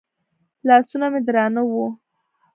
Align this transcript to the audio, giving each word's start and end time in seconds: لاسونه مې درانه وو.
لاسونه 0.67 1.05
مې 1.11 1.19
درانه 1.27 1.61
وو. 1.69 1.85